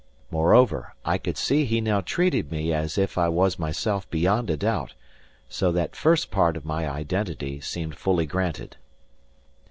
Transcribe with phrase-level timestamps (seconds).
[0.31, 4.57] Moreover, I could see he now treated me as if I was myself beyond a
[4.57, 4.95] doubt;
[5.47, 8.77] so that first point of my identity seemed fully granted.